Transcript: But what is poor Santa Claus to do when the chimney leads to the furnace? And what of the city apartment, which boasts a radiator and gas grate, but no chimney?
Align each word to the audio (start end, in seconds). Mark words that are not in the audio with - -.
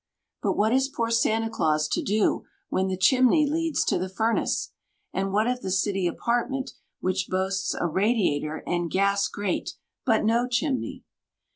But 0.41 0.53
what 0.53 0.73
is 0.73 0.89
poor 0.89 1.11
Santa 1.11 1.47
Claus 1.47 1.87
to 1.89 2.01
do 2.01 2.43
when 2.69 2.87
the 2.87 2.97
chimney 2.97 3.47
leads 3.47 3.85
to 3.85 3.99
the 3.99 4.09
furnace? 4.09 4.71
And 5.13 5.31
what 5.31 5.45
of 5.45 5.61
the 5.61 5.69
city 5.69 6.07
apartment, 6.07 6.71
which 7.01 7.27
boasts 7.29 7.75
a 7.79 7.85
radiator 7.85 8.63
and 8.65 8.89
gas 8.89 9.27
grate, 9.27 9.75
but 10.03 10.25
no 10.25 10.47
chimney? 10.47 11.03